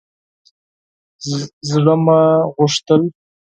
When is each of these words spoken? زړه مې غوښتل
زړه 1.69 1.95
مې 2.05 2.21
غوښتل 2.55 3.01